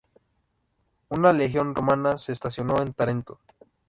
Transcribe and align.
Una 1.09 1.31
legión 1.31 1.75
romana 1.75 2.17
se 2.17 2.31
estacionó 2.33 2.81
en 2.81 2.91
Tarento. 2.91 3.37